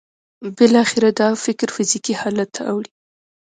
[0.57, 2.91] بالاخره دا فکر فزیکي حالت ته اوړي